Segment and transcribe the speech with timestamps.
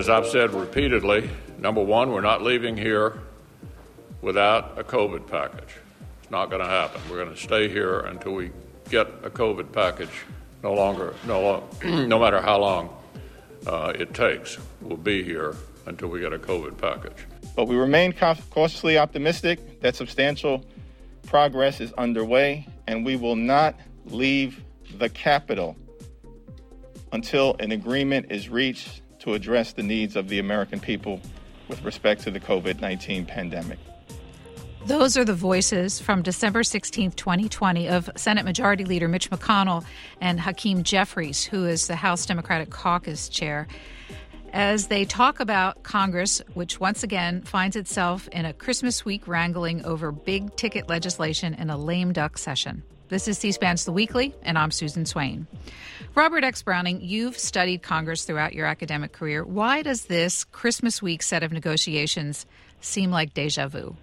[0.00, 3.20] as I've said repeatedly, number one, we're not leaving here
[4.22, 5.76] without a COVID package.
[6.22, 7.02] It's not going to happen.
[7.10, 8.50] We're going to stay here until we
[8.88, 10.22] get a COVID package.
[10.62, 12.96] No longer, no, no matter how long
[13.66, 17.26] uh, it takes, we'll be here until we get a COVID package.
[17.54, 20.64] But we remain cautiously optimistic that substantial
[21.26, 24.64] progress is underway, and we will not leave
[24.96, 25.76] the Capitol
[27.12, 31.20] until an agreement is reached to address the needs of the American people
[31.68, 33.78] with respect to the COVID 19 pandemic.
[34.86, 39.84] Those are the voices from December 16, 2020, of Senate Majority Leader Mitch McConnell
[40.22, 43.68] and Hakeem Jeffries, who is the House Democratic Caucus chair,
[44.54, 49.84] as they talk about Congress, which once again finds itself in a Christmas week wrangling
[49.84, 52.82] over big ticket legislation in a lame duck session.
[53.10, 55.48] This is C SPAN's The Weekly, and I'm Susan Swain.
[56.14, 56.62] Robert X.
[56.62, 59.42] Browning, you've studied Congress throughout your academic career.
[59.42, 62.46] Why does this Christmas week set of negotiations
[62.80, 63.96] seem like deja vu?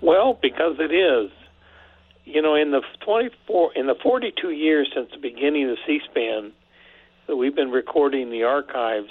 [0.00, 1.32] Well, because it is.
[2.24, 6.52] You know, in the 24 in the 42 years since the beginning of C-SPAN
[7.26, 9.10] that we've been recording the archives,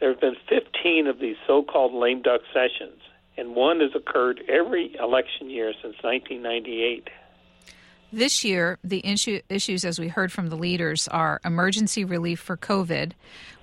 [0.00, 3.02] there have been 15 of these so-called lame duck sessions,
[3.36, 7.10] and one has occurred every election year since 1998.
[8.12, 12.56] This year, the issue, issues, as we heard from the leaders, are emergency relief for
[12.56, 13.12] COVID,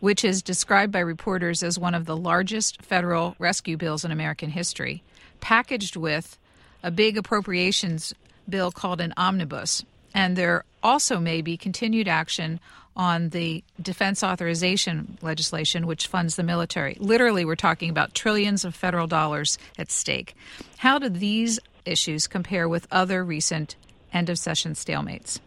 [0.01, 4.51] which is described by reporters as one of the largest federal rescue bills in American
[4.51, 5.01] history,
[5.41, 6.37] packaged with
[6.83, 8.13] a big appropriations
[8.47, 9.83] bill called an omnibus.
[10.13, 12.59] And there also may be continued action
[12.95, 16.95] on the defense authorization legislation, which funds the military.
[16.99, 20.35] Literally, we're talking about trillions of federal dollars at stake.
[20.77, 23.75] How do these issues compare with other recent
[24.15, 25.39] end of session stalemates?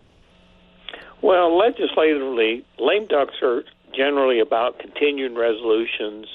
[1.23, 6.27] Well, legislatively, lame ducks are generally about continuing resolutions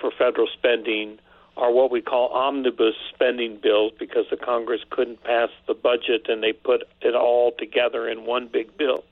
[0.00, 1.18] for federal spending
[1.56, 6.42] or what we call omnibus spending bills because the Congress couldn't pass the budget and
[6.42, 9.04] they put it all together in one big bill.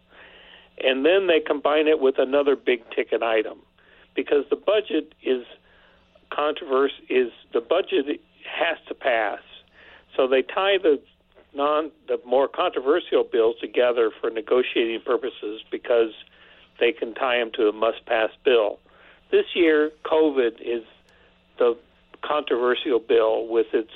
[0.82, 3.60] And then they combine it with another big ticket item
[4.16, 5.44] because the budget is
[6.30, 9.40] controversy is the budget has to pass.
[10.16, 11.00] So they tie the
[11.54, 16.12] non the more controversial bills together for negotiating purposes because
[16.80, 18.78] they can tie them to a must pass bill.
[19.30, 20.84] This year, COVID is
[21.58, 21.76] the
[22.22, 23.90] controversial bill with its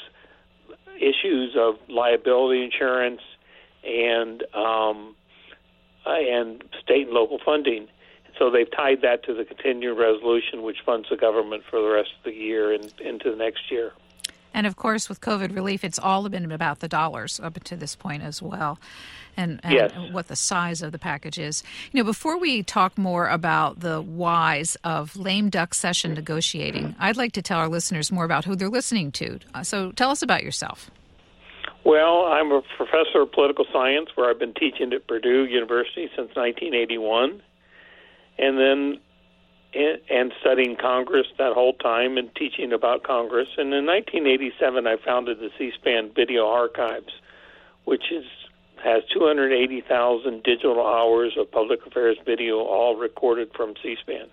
[0.98, 3.20] issues of liability insurance
[3.84, 5.14] and um,
[6.06, 7.88] uh, and state and local funding.
[8.38, 12.10] So they've tied that to the continuing resolution, which funds the government for the rest
[12.18, 13.92] of the year and into the next year.
[14.56, 17.94] And of course, with COVID relief, it's all been about the dollars up to this
[17.94, 18.78] point as well,
[19.36, 19.92] and, and yes.
[20.12, 21.62] what the size of the package is.
[21.92, 27.18] You know, before we talk more about the whys of lame duck session negotiating, I'd
[27.18, 29.38] like to tell our listeners more about who they're listening to.
[29.52, 30.90] Uh, so tell us about yourself.
[31.84, 36.34] Well, I'm a professor of political science where I've been teaching at Purdue University since
[36.34, 37.42] 1981.
[38.38, 39.00] And then
[39.74, 43.48] and studying Congress that whole time and teaching about Congress.
[43.58, 47.12] And in 1987, I founded the C-SPAN Video Archives,
[47.84, 48.24] which is
[48.82, 54.28] has 280,000 digital hours of public affairs video, all recorded from C-SPAN.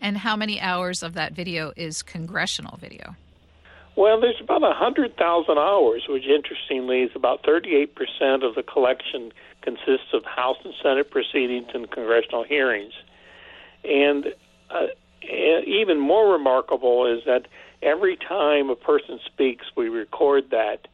[0.00, 3.16] And how many hours of that video is congressional video?
[3.96, 7.88] Well, there's about 100,000 hours, which interestingly is about 38%
[8.46, 9.32] of the collection
[9.62, 12.92] consists of House and Senate proceedings and congressional hearings.
[13.84, 14.34] And
[14.70, 14.86] uh,
[15.66, 17.48] even more remarkable is that
[17.82, 20.88] every time a person speaks, we record that,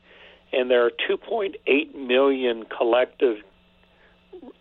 [0.53, 3.39] and there are 2.8 million collective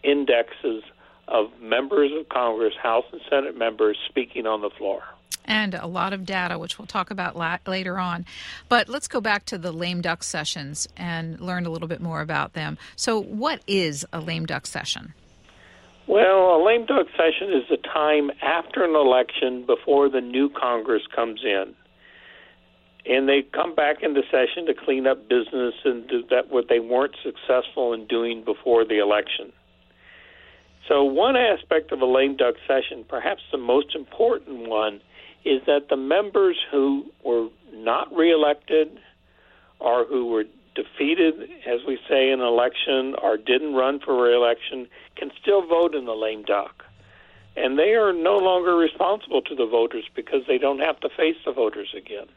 [0.04, 0.84] indexes
[1.28, 5.02] of members of Congress, House and Senate members speaking on the floor.
[5.46, 8.26] And a lot of data, which we'll talk about la- later on.
[8.70, 12.22] But let's go back to the lame duck sessions and learn a little bit more
[12.22, 12.78] about them.
[12.96, 15.14] So, what is a lame duck session?
[16.08, 21.04] Well, a lame duck session is the time after an election before the new Congress
[21.16, 21.76] comes in.
[23.06, 26.80] And they come back into session to clean up business and do that what they
[26.80, 29.52] weren't successful in doing before the election.
[30.88, 35.02] So one aspect of a lame duck session, perhaps the most important one,
[35.46, 39.00] is that the members who were not reelected
[39.80, 40.44] or who were
[40.76, 45.96] defeated, as we say, in an election or didn't run for reelection can still vote
[45.96, 46.84] in the lame duck.
[47.56, 51.36] And they are no longer responsible to the voters because they don't have to face
[51.46, 52.28] the voters again.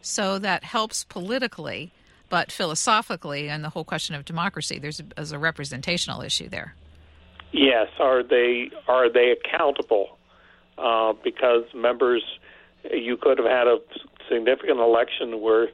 [0.00, 1.92] So that helps politically,
[2.30, 6.74] but philosophically, and the whole question of democracy, there's a, there's a representational issue there.
[7.52, 10.18] Yes, are they are they accountable?
[10.76, 12.24] Uh, because members
[12.92, 13.78] you could have had a
[14.28, 15.68] significant election where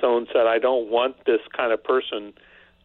[0.00, 2.32] someone said, I don't want this kind of person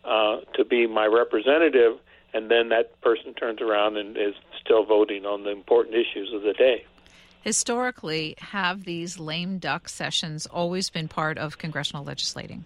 [0.04, 1.98] uh, to be my representative,
[2.34, 6.42] and then that person turns around and is still voting on the important issues of
[6.42, 6.86] the day.
[7.42, 12.66] Historically, have these lame duck sessions always been part of congressional legislating?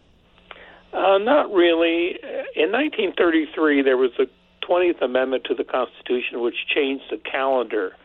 [0.93, 2.17] Uh, not really.
[2.55, 4.27] In 1933, there was the
[4.67, 7.95] 20th Amendment to the Constitution, which changed the calendar.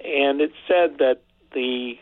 [0.00, 1.20] And it said that
[1.52, 1.98] the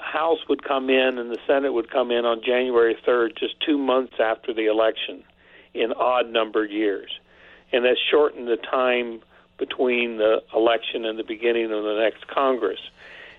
[0.00, 3.78] House would come in and the Senate would come in on January 3rd, just two
[3.78, 5.24] months after the election,
[5.74, 7.10] in odd numbered years.
[7.72, 9.20] And that shortened the time
[9.58, 12.80] between the election and the beginning of the next Congress.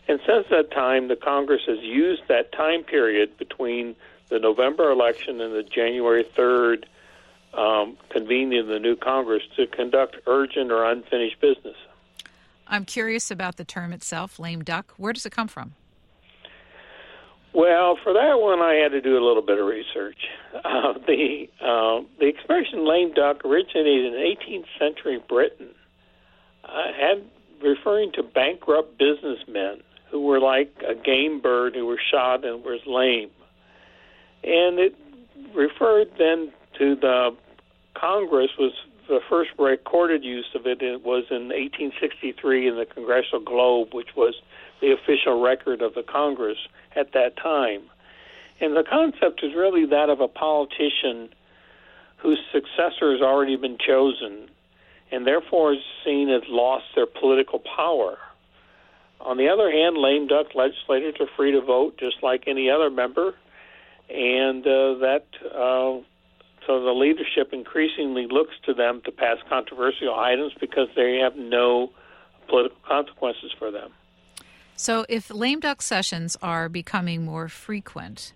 [0.07, 3.95] And since that time, the Congress has used that time period between
[4.30, 6.86] the November election and the January 3rd
[7.53, 11.75] um, convening of the new Congress to conduct urgent or unfinished business.
[12.68, 14.94] I'm curious about the term itself, lame duck.
[14.95, 15.74] Where does it come from?
[17.71, 20.18] Well, for that one, I had to do a little bit of research.
[20.53, 25.69] Uh, the uh, the expression "lame duck" originated in 18th century Britain,
[26.65, 27.23] uh, had
[27.63, 29.81] referring to bankrupt businessmen
[30.12, 33.31] who were like a game bird who were shot and was lame,
[34.44, 34.95] and it
[35.56, 37.35] referred then to the
[37.95, 38.74] Congress was
[39.07, 40.81] the first recorded use of it.
[40.81, 44.35] It was in 1863 in the Congressional Globe, which was
[44.81, 46.57] the official record of the Congress
[46.95, 47.81] at that time.
[48.59, 51.29] And the concept is really that of a politician
[52.17, 54.49] whose successor has already been chosen
[55.11, 58.17] and therefore is seen as lost their political power.
[59.19, 62.89] On the other hand, lame duck legislators are free to vote just like any other
[62.89, 63.35] member,
[64.09, 66.01] and uh, that uh,
[66.65, 71.91] so the leadership increasingly looks to them to pass controversial items because they have no
[72.47, 73.91] political consequences for them.
[74.81, 78.33] So, if lame duck sessions are becoming more frequent,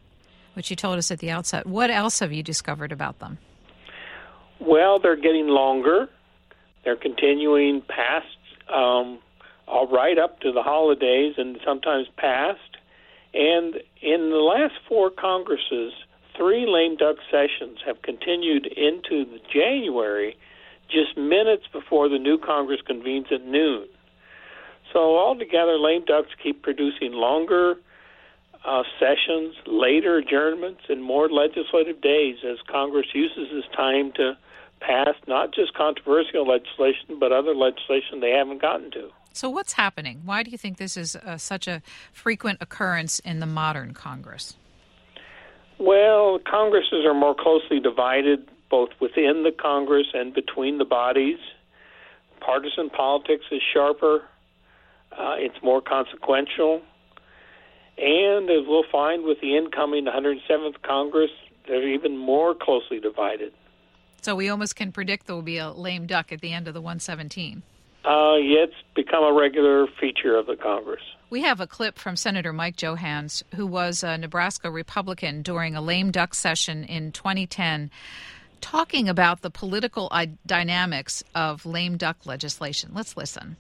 [0.53, 3.39] which you told us at the outset, what else have you discovered about them?
[4.59, 6.07] Well, they're getting longer.
[6.83, 8.37] They're continuing past,
[8.71, 9.17] um,
[9.67, 12.77] all right up to the holidays and sometimes past.
[13.33, 15.93] And in the last four Congresses,
[16.37, 20.37] three lame duck sessions have continued into January,
[20.91, 23.87] just minutes before the new Congress convenes at noon.
[24.95, 27.75] So altogether, lame ducks keep producing longer
[28.65, 34.37] uh, sessions, later adjournments, and more legislative days as Congress uses this time to
[34.79, 39.09] pass not just controversial legislation, but other legislation they haven't gotten to.
[39.33, 40.21] So, what's happening?
[40.23, 41.81] Why do you think this is uh, such a
[42.13, 44.55] frequent occurrence in the modern Congress?
[45.77, 51.39] Well, Congresses are more closely divided both within the Congress and between the bodies.
[52.39, 54.23] Partisan politics is sharper
[55.17, 56.81] uh, it's more consequential.
[57.97, 61.31] And as we'll find with the incoming 107th Congress,
[61.67, 63.53] they're even more closely divided.
[64.21, 66.73] So we almost can predict there will be a lame duck at the end of
[66.73, 67.63] the 117.
[68.03, 71.01] Uh, yeah, it's become a regular feature of the Congress.
[71.29, 75.81] We have a clip from Senator Mike Johanns, who was a Nebraska Republican during a
[75.81, 77.89] lame duck session in 2010,
[78.61, 80.11] talking about the political
[80.45, 82.91] dynamics of lame duck legislation.
[82.93, 83.57] Let's listen.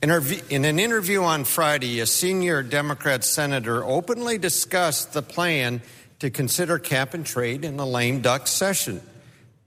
[0.00, 5.82] In an interview on Friday, a senior Democrat senator openly discussed the plan
[6.20, 9.02] to consider cap and trade in the lame duck session.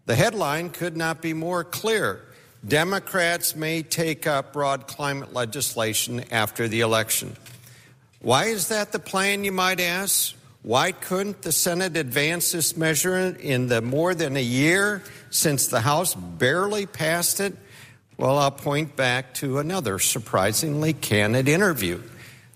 [0.06, 2.22] The headline could not be more clear.
[2.66, 7.36] Democrats may take up broad climate legislation after the election.
[8.22, 10.34] Why is that the plan, you might ask?
[10.64, 15.82] Why couldn't the Senate advance this measure in the more than a year since the
[15.82, 17.54] House barely passed it?
[18.22, 22.04] Well, I'll point back to another surprisingly candid interview.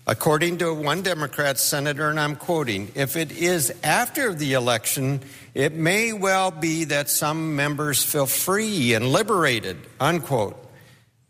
[0.06, 5.22] According to one Democrat senator, and I'm quoting, if it is after the election,
[5.54, 10.56] it may well be that some members feel free and liberated, unquote.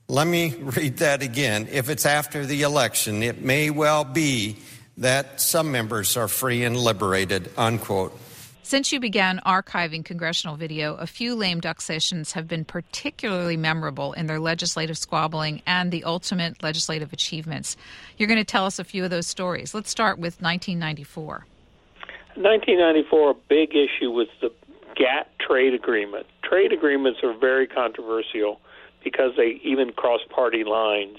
[0.07, 1.67] Let me read that again.
[1.73, 4.59] If it's after the election, it may well be
[4.99, 8.13] that some members are free and liberated, unquote.
[8.67, 14.13] Since you began archiving congressional video, a few lame duck sessions have been particularly memorable
[14.15, 17.77] in their legislative squabbling and the ultimate legislative achievements.
[18.19, 19.73] You're going to tell us a few of those stories.
[19.73, 21.47] Let's start with 1994.
[22.35, 24.51] 1994, a big issue was the
[24.97, 26.27] GATT trade agreement.
[26.43, 28.61] Trade agreements are very controversial
[29.05, 31.19] because they even cross party lines.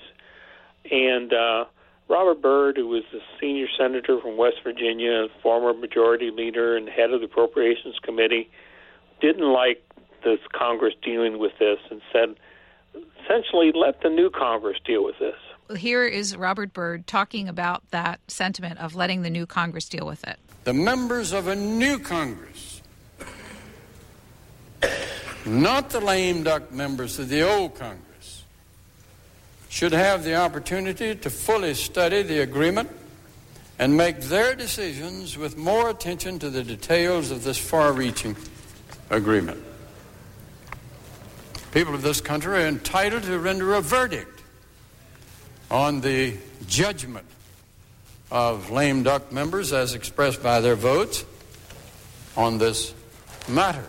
[0.91, 1.63] And uh,
[2.09, 7.11] Robert Byrd, who was the senior senator from West Virginia, former majority leader and head
[7.11, 8.49] of the Appropriations Committee,
[9.19, 9.83] didn't like
[10.23, 12.35] this Congress dealing with this and said,
[13.23, 15.77] essentially, let the new Congress deal with this.
[15.77, 20.23] here is Robert Byrd talking about that sentiment of letting the new Congress deal with
[20.25, 20.37] it.
[20.63, 22.81] The members of a new Congress,
[25.45, 28.06] not the lame duck members of the old Congress,
[29.69, 32.89] should have the opportunity to fully study the agreement
[33.79, 38.35] and make their decisions with more attention to the details of this far reaching
[39.09, 39.63] agreement.
[41.71, 44.41] People of this country are entitled to render a verdict
[45.69, 46.33] on the
[46.65, 47.25] judgment
[48.31, 51.25] of lame duck members as expressed by their votes
[52.35, 52.93] on this
[53.47, 53.85] matter.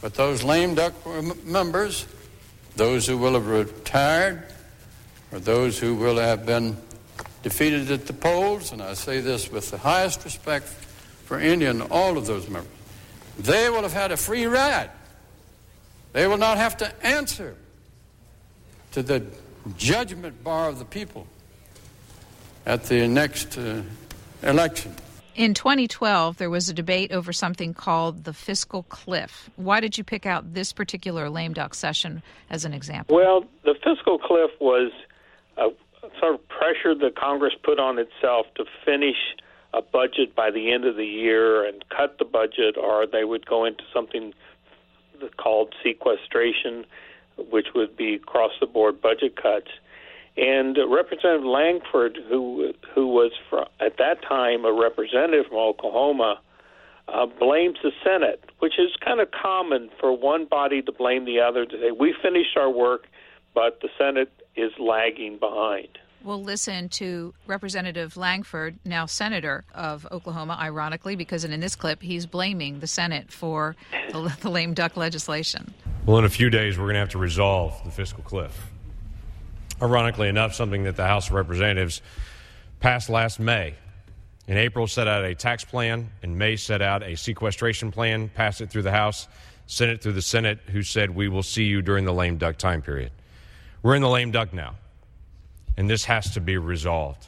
[0.00, 0.94] But those lame duck
[1.44, 2.06] members,
[2.76, 4.44] those who will have retired,
[5.32, 6.76] or those who will have been
[7.42, 11.82] defeated at the polls, and I say this with the highest respect for India and
[11.82, 12.72] all of those members,
[13.38, 14.90] they will have had a free ride.
[16.12, 17.54] They will not have to answer
[18.92, 19.24] to the
[19.76, 21.26] judgment bar of the people
[22.66, 23.82] at the next uh,
[24.42, 24.94] election.
[25.36, 29.48] In 2012, there was a debate over something called the fiscal cliff.
[29.54, 33.14] Why did you pick out this particular lame duck session as an example?
[33.14, 34.90] Well, the fiscal cliff was
[35.58, 35.70] a
[36.20, 39.16] sort of pressure that Congress put on itself to finish
[39.74, 43.44] a budget by the end of the year and cut the budget, or they would
[43.44, 44.32] go into something
[45.36, 46.86] called sequestration,
[47.50, 49.68] which would be across the board budget cuts.
[50.36, 56.40] And Representative Lankford, who who was from, at that time a representative from Oklahoma,
[57.08, 61.40] uh, blames the Senate, which is kind of common for one body to blame the
[61.40, 63.08] other to say we finished our work,
[63.54, 65.98] but the Senate is lagging behind.
[66.24, 72.26] We'll listen to Representative Lankford, now Senator of Oklahoma, ironically, because in this clip he's
[72.26, 73.76] blaming the Senate for
[74.12, 75.72] the, the lame duck legislation.
[76.04, 78.70] Well, in a few days, we're going to have to resolve the fiscal cliff.
[79.80, 82.02] Ironically enough, something that the House of Representatives
[82.80, 83.74] passed last May.
[84.48, 86.10] In April, set out a tax plan.
[86.22, 89.28] In May, set out a sequestration plan, passed it through the House,
[89.66, 92.56] sent it through the Senate, who said, We will see you during the lame duck
[92.56, 93.12] time period.
[93.88, 94.74] We're in the lame duck now,
[95.78, 97.26] and this has to be resolved.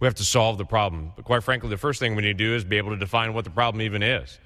[0.00, 1.12] We have to solve the problem.
[1.14, 3.32] But quite frankly, the first thing we need to do is be able to define
[3.32, 4.40] what the problem even is.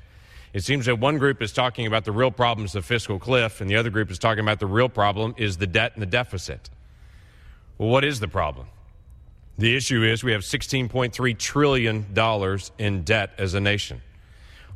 [0.52, 3.62] It seems that one group is talking about the real problem is the fiscal cliff,
[3.62, 6.06] and the other group is talking about the real problem is the debt and the
[6.06, 6.68] deficit.
[7.78, 8.66] Well, what is the problem?
[9.56, 14.02] The issue is we have $16.3 trillion in debt as a nation.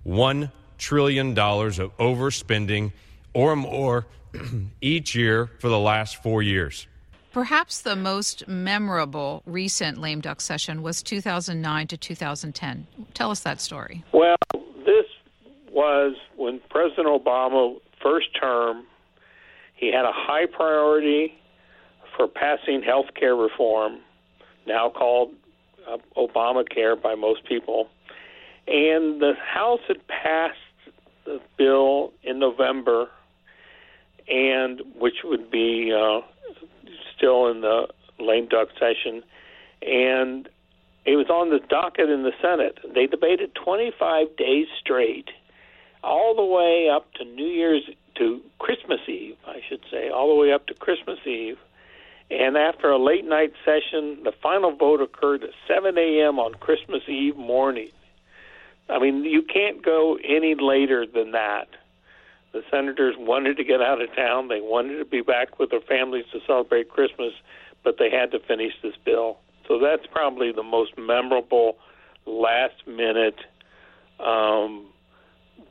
[0.07, 2.93] $1 trillion of overspending
[3.35, 4.07] or more
[4.81, 6.87] each year for the last four years.
[7.33, 12.87] Perhaps the most memorable recent lame duck session was 2009 to 2010.
[13.15, 14.05] Tell us that story.
[14.13, 14.37] Well,
[14.85, 15.07] this
[15.71, 18.85] was when President Obama first term.
[19.75, 21.35] He had a high priority
[22.17, 24.01] for passing health care reform,
[24.67, 25.31] now called
[25.89, 27.89] uh, Obamacare by most people.
[28.67, 30.59] And the House had passed
[31.25, 33.09] the bill in November,
[34.29, 36.21] and which would be uh,
[37.17, 37.89] still in the
[38.19, 39.23] lame duck session,
[39.83, 40.49] and
[41.05, 42.79] it was on the docket in the Senate.
[42.95, 45.31] They debated 25 days straight,
[46.05, 47.83] all the way up to New Year's
[48.17, 51.59] to Christmas Eve, I should say, all the way up to Christmas Eve.
[52.31, 56.39] And after a late night session, the final vote occurred at 7 a.m.
[56.39, 57.91] on Christmas Eve morning.
[58.89, 61.69] I mean, you can't go any later than that.
[62.53, 64.49] The senators wanted to get out of town.
[64.49, 67.33] They wanted to be back with their families to celebrate Christmas,
[67.83, 69.39] but they had to finish this bill.
[69.67, 71.79] So that's probably the most memorable
[72.27, 73.41] last minute
[74.21, 74.87] um,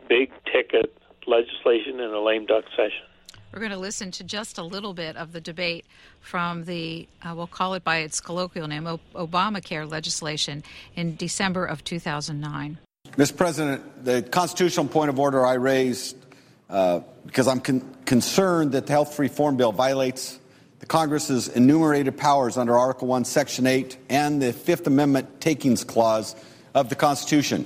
[0.10, 0.98] big ticket
[1.28, 3.06] legislation in a lame duck session.
[3.54, 5.86] We're going to listen to just a little bit of the debate
[6.22, 10.64] from the, uh, we'll call it by its colloquial name, o- Obamacare legislation
[10.96, 12.78] in December of 2009.
[13.12, 13.36] Mr.
[13.36, 16.16] President, the constitutional point of order I raised
[16.72, 20.40] Uh, because I'm con- concerned that the health reform bill violates
[20.80, 26.34] the Congress's enumerated powers under Article 1, Section 8, and the Fifth Amendment takings clause
[26.74, 27.66] of the Constitution.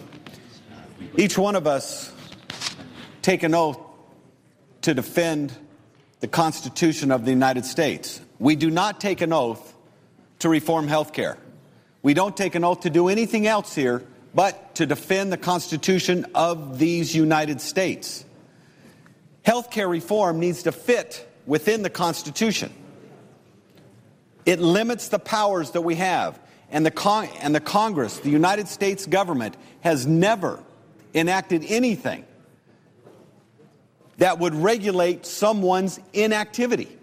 [1.15, 2.11] Each one of us
[3.21, 3.79] take an oath
[4.81, 5.53] to defend
[6.19, 8.19] the Constitution of the United States.
[8.39, 9.75] We do not take an oath
[10.39, 11.37] to reform health care.
[12.01, 16.25] We don't take an oath to do anything else here but to defend the Constitution
[16.33, 18.24] of these United States.
[19.45, 22.73] Health care reform needs to fit within the Constitution.
[24.45, 26.39] It limits the powers that we have.
[26.71, 30.61] And the, and the Congress, the United States government, has never
[31.13, 32.25] enacted anything
[34.17, 36.97] that would regulate someone's inactivity.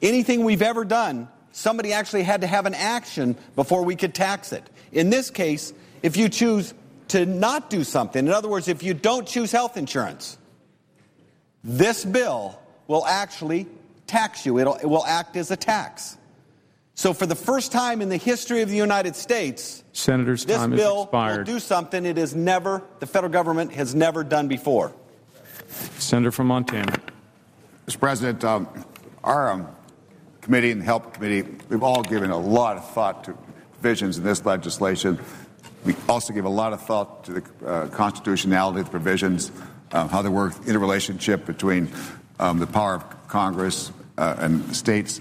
[0.00, 4.52] Anything we've ever done somebody actually had to have an action before we could tax
[4.52, 4.68] it.
[4.90, 6.72] In this case, if you choose
[7.08, 10.38] to not do something, in other words, if you don't choose health insurance,
[11.64, 13.66] this bill will actually
[14.06, 14.58] tax you.
[14.58, 16.16] It'll, it will act as a tax.
[16.94, 20.72] So, for the first time in the history of the United States, Senator's this time
[20.72, 24.92] bill will do something it is never, the federal government has never done before.
[25.98, 26.94] Senator from Montana.
[27.86, 27.98] Mr.
[27.98, 28.68] President, um,
[29.24, 29.68] our um,
[30.42, 33.36] committee and the Health Committee, we've all given a lot of thought to
[33.72, 35.18] provisions in this legislation.
[35.84, 39.50] We also give a lot of thought to the uh, constitutionality of the provisions,
[39.92, 41.88] uh, how they work in a relationship between
[42.38, 45.20] um, the power of Congress uh, and states.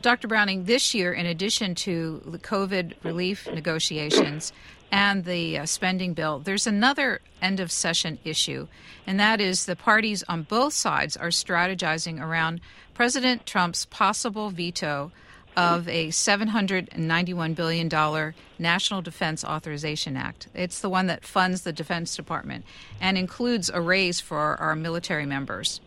[0.00, 0.28] Dr.
[0.28, 4.52] Browning, this year, in addition to the COVID relief negotiations
[4.90, 8.66] and the uh, spending bill, there's another end of session issue,
[9.06, 12.60] and that is the parties on both sides are strategizing around
[12.94, 15.12] President Trump's possible veto
[15.56, 20.48] of a $791 billion National Defense Authorization Act.
[20.54, 22.64] It's the one that funds the Defense Department
[23.00, 25.80] and includes a raise for our military members.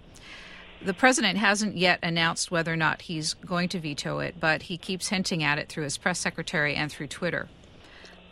[0.82, 4.78] The president hasn't yet announced whether or not he's going to veto it, but he
[4.78, 7.48] keeps hinting at it through his press secretary and through Twitter.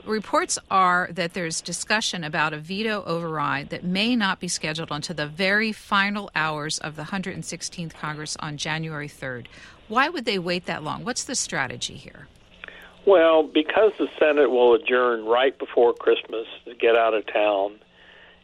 [0.06, 5.16] Reports are that there's discussion about a veto override that may not be scheduled until
[5.16, 9.46] the very final hours of the 116th Congress on January 3rd.
[9.92, 11.04] Why would they wait that long?
[11.04, 12.30] What's the strategy here?
[13.06, 17.78] Well, because the Senate will adjourn right before Christmas to get out of town,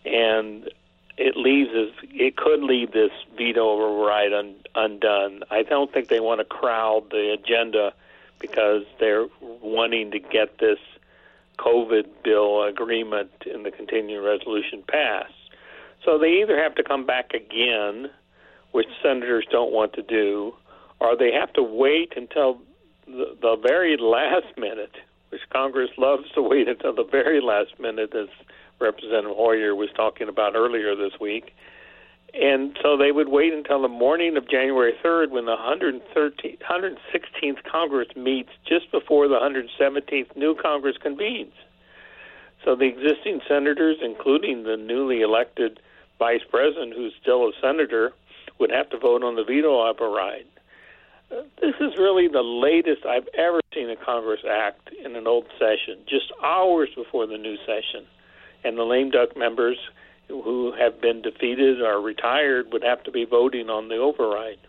[0.03, 0.69] and
[1.17, 1.69] it leaves
[2.03, 5.43] it could leave this veto override un, undone.
[5.49, 7.93] I don't think they want to crowd the agenda
[8.39, 10.79] because they're wanting to get this
[11.59, 15.31] COVID bill agreement in the continuing resolution passed.
[16.03, 18.09] So they either have to come back again,
[18.73, 20.53] which senators don't want to do,
[20.99, 22.59] or they have to wait until
[23.05, 24.95] the, the very last minute,
[25.29, 28.29] which Congress loves to wait until the very last minute, as
[28.79, 31.53] Representative Hoyer was talking about earlier this week.
[32.33, 38.09] And so they would wait until the morning of January 3rd when the 116th Congress
[38.15, 41.53] meets just before the 117th new Congress convenes.
[42.63, 45.79] So the existing senators, including the newly elected
[46.19, 48.11] vice president, who's still a senator,
[48.59, 50.47] would have to vote on the veto override.
[51.29, 55.99] This is really the latest I've ever seen a Congress act in an old session,
[56.07, 58.05] just hours before the new session.
[58.63, 59.77] And the lame duck members
[60.27, 64.59] who have been defeated or retired would have to be voting on the override.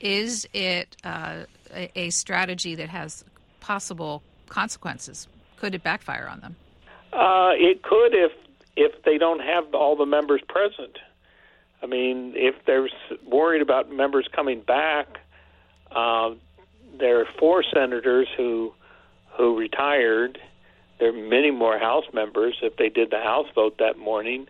[0.00, 1.44] Is it uh,
[1.74, 3.24] a, a strategy that has
[3.60, 5.26] possible consequences?
[5.56, 6.56] Could it backfire on them?
[7.12, 8.32] Uh, it could if
[8.76, 10.98] if they don't have all the members present.
[11.82, 12.88] I mean, if they're
[13.26, 15.18] worried about members coming back,
[15.98, 16.34] uh,
[16.98, 18.72] there are four senators who
[19.36, 20.38] who retired.
[20.98, 22.58] There are many more House members.
[22.62, 24.48] If they did the House vote that morning,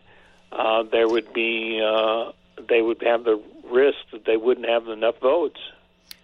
[0.50, 2.32] uh, there would be uh,
[2.68, 5.60] they would have the risk that they wouldn't have enough votes.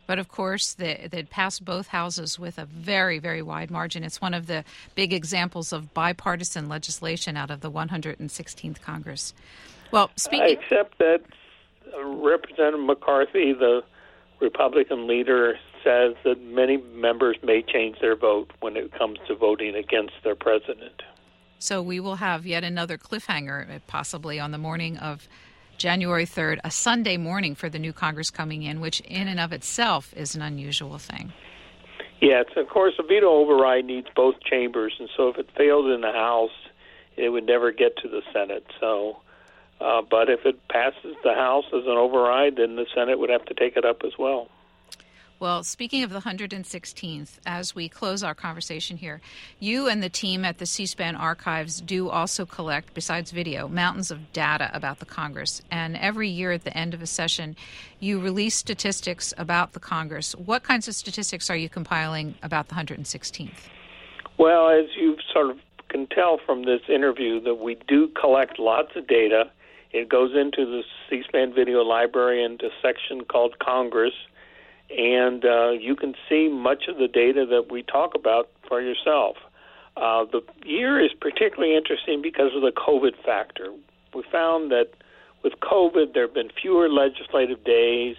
[0.06, 4.04] But of course, they, would passed both houses with a very, very wide margin.
[4.04, 9.32] It's one of the big examples of bipartisan legislation out of the 116th Congress.
[9.90, 10.58] Well, speaking.
[10.60, 11.22] Except that
[12.04, 13.82] Representative McCarthy, the
[14.40, 19.74] Republican leader, says that many members may change their vote when it comes to voting
[19.74, 21.02] against their president.
[21.58, 25.28] So we will have yet another cliffhanger, eh, possibly on the morning of
[25.76, 29.52] January 3rd, a Sunday morning for the new Congress coming in, which in and of
[29.52, 31.32] itself is an unusual thing.
[32.20, 36.00] Yes, of course, a veto override needs both chambers, and so if it failed in
[36.00, 36.52] the House,
[37.16, 38.64] it would never get to the Senate.
[38.80, 39.18] So,
[39.80, 43.44] uh, but if it passes the House as an override, then the Senate would have
[43.46, 44.48] to take it up as well.
[45.40, 49.20] Well, speaking of the 116th, as we close our conversation here,
[49.58, 54.10] you and the team at the C SPAN archives do also collect, besides video, mountains
[54.10, 55.60] of data about the Congress.
[55.70, 57.56] And every year at the end of a session,
[57.98, 60.36] you release statistics about the Congress.
[60.36, 63.68] What kinds of statistics are you compiling about the 116th?
[64.38, 65.58] Well, as you sort of
[65.88, 69.50] can tell from this interview, that we do collect lots of data.
[69.94, 74.14] It goes into the C SPAN video library into a section called Congress
[74.90, 79.36] and uh, you can see much of the data that we talk about for yourself.
[79.96, 83.72] Uh, the year is particularly interesting because of the COVID factor.
[84.14, 84.90] We found that
[85.42, 88.16] with COVID, there have been fewer legislative days,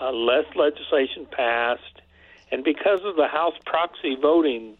[0.00, 2.00] uh, less legislation passed,
[2.50, 4.76] and because of the House proxy voting,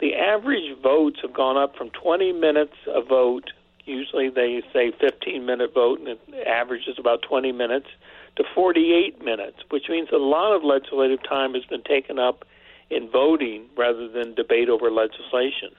[0.00, 3.52] the average votes have gone up from 20 minutes a vote.
[3.84, 7.88] Usually they say 15 minute vote, and the average is about 20 minutes
[8.36, 12.44] to 48 minutes, which means a lot of legislative time has been taken up
[12.90, 15.70] in voting rather than debate over legislation.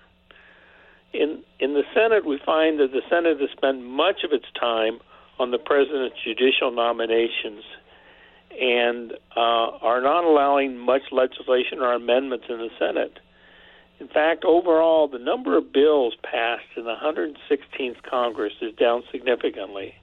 [1.13, 4.99] In in the Senate, we find that the Senate has spent much of its time
[5.39, 7.63] on the president's judicial nominations
[8.59, 13.19] and uh, are not allowing much legislation or amendments in the Senate.
[14.03, 19.95] In fact, overall, the number of bills passed in the 116th Congress is down significantly.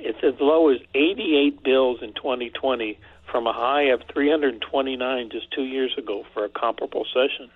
[0.00, 2.98] It's as low as 88 bills in 2020
[3.30, 7.48] from a high of 329 just two years ago for a comparable session.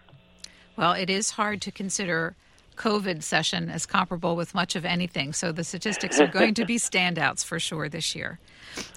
[0.76, 2.36] Well, it is hard to consider
[2.80, 6.76] COVID session as comparable with much of anything, so the statistics are going to be
[6.78, 8.38] standouts for sure this year.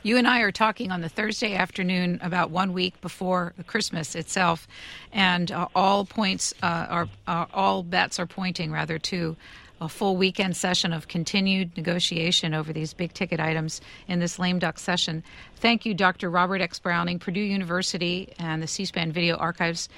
[0.04, 4.70] You and I are talking on the Thursday afternoon, about one week before Christmas itself,
[5.12, 9.36] and uh, all points uh, are uh, all bets are pointing rather to
[9.82, 14.60] a full weekend session of continued negotiation over these big ticket items in this lame
[14.60, 15.22] duck session.
[15.58, 16.30] Thank you, Dr.
[16.30, 16.80] Robert X.
[16.80, 19.90] Browning, Purdue University, and the C SPAN Video Archives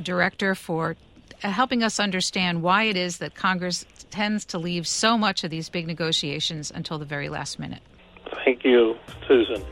[0.00, 0.94] Director, for
[1.46, 5.50] Uh, helping us understand why it is that Congress tends to leave so much of
[5.50, 7.80] these big negotiations until the very last minute.
[8.44, 8.96] Thank you,
[9.28, 9.64] Susan.